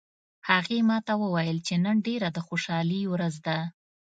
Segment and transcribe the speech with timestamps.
[0.49, 3.57] هغې ما ته وویل چې نن ډیره د خوشحالي ورځ ده